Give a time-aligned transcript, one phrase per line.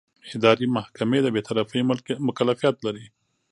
[0.35, 1.81] اداري محکمې د بېطرفۍ
[2.27, 3.05] مکلفیت لري.